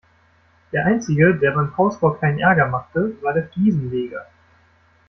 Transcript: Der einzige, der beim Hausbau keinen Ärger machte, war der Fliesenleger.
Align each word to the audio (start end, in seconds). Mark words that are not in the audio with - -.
Der 0.71 0.83
einzige, 0.87 1.35
der 1.35 1.51
beim 1.51 1.77
Hausbau 1.77 2.09
keinen 2.13 2.39
Ärger 2.39 2.65
machte, 2.69 3.17
war 3.21 3.33
der 3.33 3.47
Fliesenleger. 3.49 4.25